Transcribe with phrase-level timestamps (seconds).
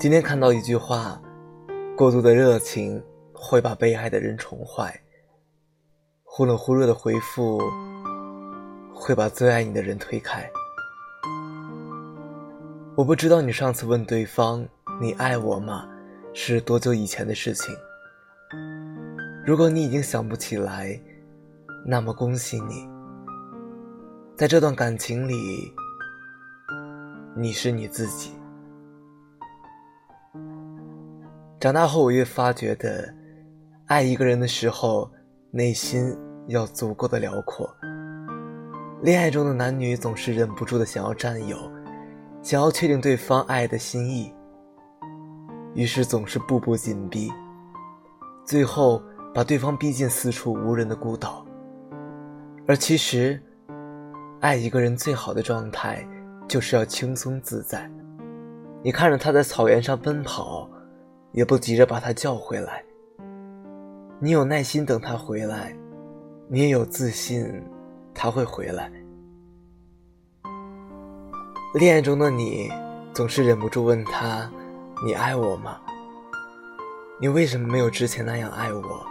[0.00, 1.20] 今天看到一句话：
[1.94, 3.04] 过度的热情
[3.34, 4.98] 会把被爱的人宠坏，
[6.24, 7.60] 忽冷忽热的回复
[8.94, 10.50] 会把最爱你的人推开。
[12.96, 14.66] 我不知道你上次问对方
[14.98, 15.86] “你爱我吗”
[16.32, 17.76] 是多久以前的事情。
[19.44, 20.98] 如果你已经想不起来，
[21.84, 22.88] 那么恭喜你，
[24.34, 25.34] 在这段感情里，
[27.36, 28.39] 你是你自己。
[31.60, 33.06] 长大后，我越发觉得，
[33.84, 35.10] 爱一个人的时候，
[35.50, 36.16] 内心
[36.46, 37.70] 要足够的辽阔。
[39.02, 41.58] 恋爱中的男女总是忍不住的想要占有，
[42.40, 44.32] 想要确定对方爱的心意，
[45.74, 47.30] 于是总是步步紧逼，
[48.42, 49.02] 最后
[49.34, 51.44] 把对方逼进四处无人的孤岛。
[52.66, 53.38] 而其实，
[54.40, 56.08] 爱一个人最好的状态，
[56.48, 57.86] 就是要轻松自在。
[58.82, 60.66] 你看着他在草原上奔跑。
[61.32, 62.84] 也不急着把他叫回来。
[64.18, 65.74] 你有耐心等他回来，
[66.48, 67.46] 你也有自信
[68.12, 68.90] 他会回来。
[71.74, 72.70] 恋爱中的你
[73.14, 74.50] 总是忍不住问他
[75.06, 75.80] ：“你爱我吗？
[77.20, 79.06] 你为什么没有之前那样爱我？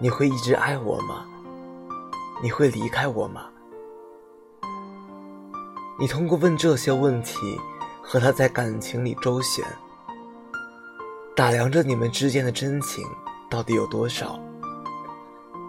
[0.00, 1.26] 你会一直爱我吗？
[2.42, 3.42] 你会离开我吗？”
[6.00, 7.36] 你通过问这些问题
[8.02, 9.62] 和他在感情里周旋。
[11.36, 13.04] 打量着你们之间的真情
[13.50, 14.40] 到底有多少，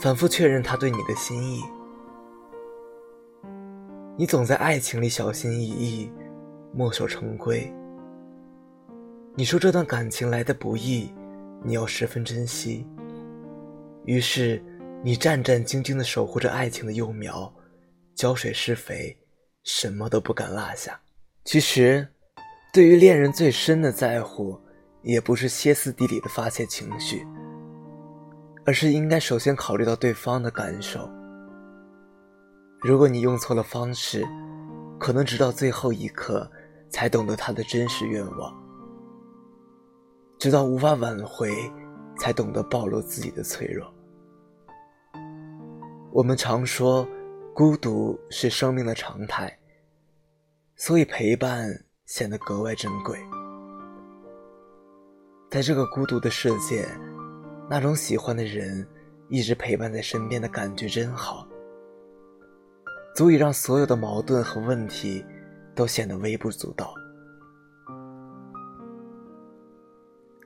[0.00, 1.62] 反复确认他对你的心意。
[4.18, 6.10] 你总在爱情里小心翼翼，
[6.74, 7.72] 墨守成规。
[9.36, 11.14] 你说这段感情来的不易，
[11.62, 12.84] 你要十分珍惜。
[14.04, 14.60] 于是，
[15.04, 17.50] 你战战兢兢地守护着爱情的幼苗，
[18.16, 19.16] 浇水施肥，
[19.62, 21.00] 什么都不敢落下。
[21.44, 22.08] 其实，
[22.72, 24.60] 对于恋人最深的在乎。
[25.02, 27.26] 也不是歇斯底里的发泄情绪，
[28.64, 31.08] 而是应该首先考虑到对方的感受。
[32.80, 34.26] 如果你用错了方式，
[34.98, 36.50] 可能直到最后一刻
[36.88, 38.52] 才懂得他的真实愿望，
[40.38, 41.52] 直到无法挽回，
[42.18, 43.92] 才懂得暴露自己的脆弱。
[46.12, 47.06] 我们常说，
[47.54, 49.58] 孤独是生命的常态，
[50.76, 51.68] 所以陪伴
[52.06, 53.18] 显得格外珍贵。
[55.52, 56.88] 在这个孤独的世界，
[57.68, 58.88] 那种喜欢的人
[59.28, 61.46] 一直陪伴在身边的感觉真好，
[63.14, 65.22] 足以让所有的矛盾和问题
[65.74, 66.94] 都显得微不足道。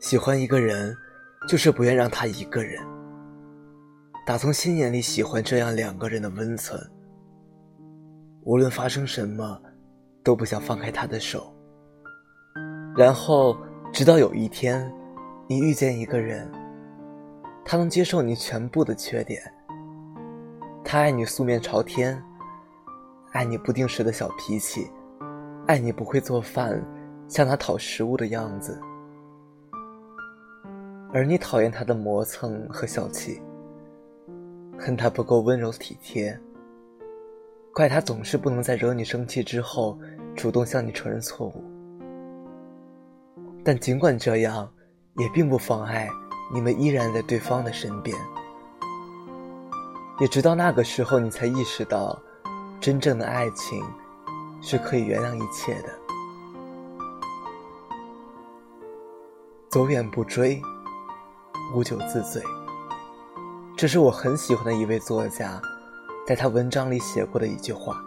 [0.00, 0.92] 喜欢一个人，
[1.46, 2.84] 就是不愿让他一个人，
[4.26, 6.76] 打从心眼里喜欢这样两个人的温存。
[8.42, 9.62] 无论发生什么，
[10.24, 11.54] 都不想放开他的手，
[12.96, 13.56] 然后。
[13.92, 14.92] 直到有一天，
[15.48, 16.48] 你遇见一个人，
[17.64, 19.42] 他能接受你全部的缺点。
[20.84, 22.22] 他爱你素面朝天，
[23.32, 24.88] 爱你不定时的小脾气，
[25.66, 26.80] 爱你不会做饭，
[27.26, 28.78] 向他讨食物的样子。
[31.12, 33.42] 而你讨厌他的磨蹭和小气，
[34.78, 36.38] 恨他不够温柔体贴，
[37.74, 39.98] 怪他总是不能在惹你生气之后，
[40.36, 41.64] 主动向你承认错误。
[43.68, 44.66] 但尽管这样，
[45.16, 46.08] 也并不妨碍
[46.50, 48.16] 你们依然在对方的身边。
[50.18, 52.18] 也直到那个时候，你才意识到，
[52.80, 53.84] 真正的爱情
[54.62, 55.90] 是可以原谅一切的。
[59.68, 60.58] 走远不追，
[61.74, 62.42] 无酒自醉。
[63.76, 65.60] 这是我很喜欢的一位作家，
[66.26, 68.02] 在他文章里写过的一句话。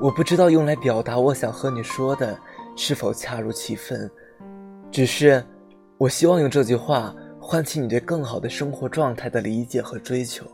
[0.00, 2.38] 我不知道用来表达我想和你说的。
[2.76, 4.10] 是否恰如其分？
[4.90, 5.44] 只是，
[5.98, 10.46] 我希望用这句话唤起你对更好的生活状态的理解和追求。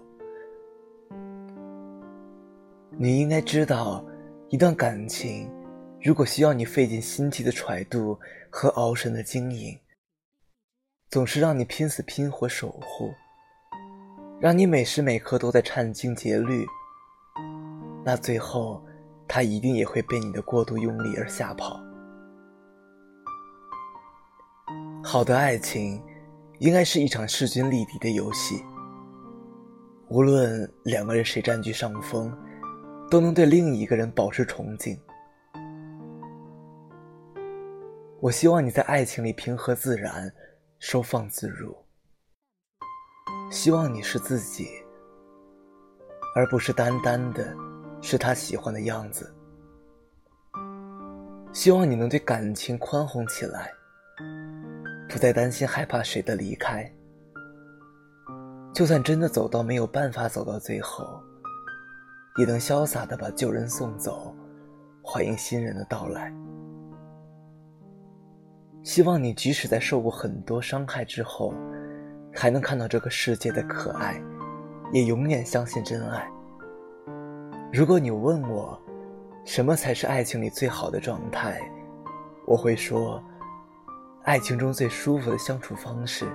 [2.96, 4.04] 你应该知道，
[4.48, 5.50] 一段感情，
[6.02, 8.18] 如果需要你费尽心机的揣度
[8.50, 9.78] 和熬神的经营，
[11.10, 13.12] 总是让你拼死拼活守护，
[14.40, 16.66] 让你每时每刻都在殚精竭虑，
[18.04, 18.84] 那最后
[19.26, 21.80] 他一定也会被你的过度用力而吓跑。
[25.10, 25.98] 好的爱情，
[26.58, 28.62] 应该是一场势均力敌的游戏。
[30.10, 32.30] 无论两个人谁占据上风，
[33.10, 35.00] 都能对另一个人保持崇敬。
[38.20, 40.30] 我希望你在爱情里平和自然，
[40.78, 41.74] 收放自如。
[43.50, 44.68] 希望你是自己，
[46.36, 47.56] 而不是单单的
[48.02, 49.34] 是他喜欢的样子。
[51.54, 53.72] 希望你能对感情宽宏起来。
[55.08, 56.88] 不再担心害怕谁的离开，
[58.74, 61.18] 就算真的走到没有办法走到最后，
[62.36, 64.34] 也能潇洒的把旧人送走，
[65.02, 66.30] 欢迎新人的到来。
[68.82, 71.54] 希望你即使在受过很多伤害之后，
[72.34, 74.22] 还能看到这个世界的可爱，
[74.92, 76.30] 也永远相信真爱。
[77.72, 78.78] 如果你问我，
[79.46, 81.58] 什么才是爱情里最好的状态，
[82.46, 83.22] 我会说。
[84.28, 86.26] 爱情中最舒服的相处方式，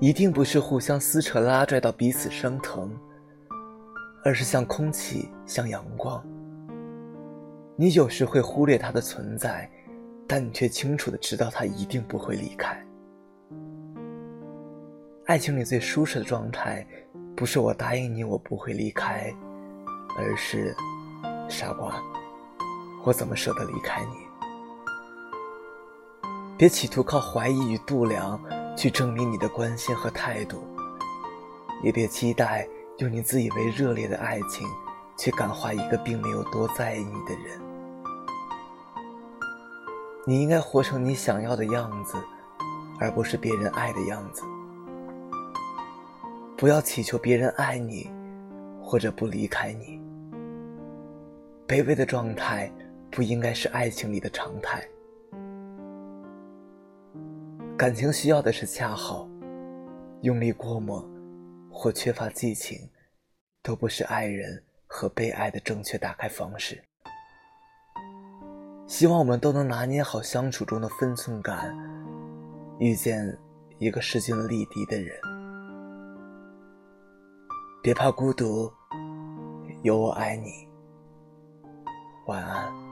[0.00, 2.98] 一定不是互相撕扯拉拽到彼此生疼，
[4.24, 6.24] 而是像空气，像阳光。
[7.76, 9.70] 你有时会忽略它的存在，
[10.26, 12.82] 但你却清楚的知道它一定不会离开。
[15.26, 16.86] 爱情里最舒适的状态，
[17.36, 19.30] 不是我答应你我不会离开，
[20.16, 20.74] 而是，
[21.50, 22.02] 傻瓜，
[23.04, 24.33] 我怎么舍得离开你？
[26.56, 28.40] 别企图靠怀疑与度量
[28.76, 30.62] 去证明你的关心和态度，
[31.82, 32.66] 也别期待
[32.98, 34.68] 用你自以为热烈的爱情
[35.16, 37.60] 去感化一个并没有多在意你的人。
[40.24, 42.16] 你应该活成你想要的样子，
[43.00, 44.42] 而不是别人爱的样子。
[46.56, 48.08] 不要祈求别人爱你，
[48.80, 50.00] 或者不离开你。
[51.66, 52.72] 卑微的状态
[53.10, 54.82] 不应该是爱情里的常态。
[57.76, 59.28] 感情需要的是恰好，
[60.22, 61.04] 用力过猛
[61.72, 62.78] 或缺乏激情，
[63.64, 66.80] 都不是爱人和被爱的正确打开方式。
[68.86, 71.76] 希望我们都能拿捏好相处中的分寸感，
[72.78, 73.36] 遇见
[73.80, 75.16] 一个势均力敌的人。
[77.82, 78.72] 别怕孤独，
[79.82, 80.68] 有我爱你。
[82.28, 82.83] 晚安。